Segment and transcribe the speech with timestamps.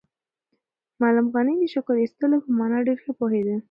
[1.01, 3.55] معلم غني د شکر ایستلو په مانا ډېر ښه پوهېده.